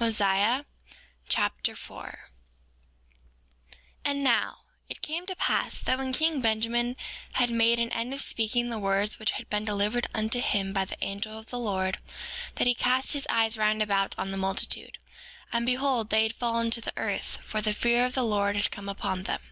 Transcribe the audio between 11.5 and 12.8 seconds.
the Lord, that he